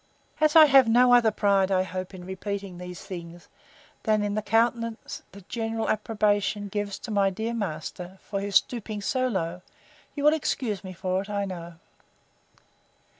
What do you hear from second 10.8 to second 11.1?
me